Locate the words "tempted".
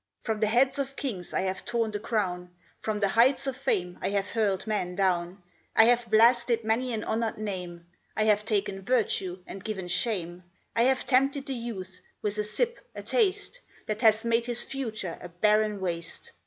11.05-11.45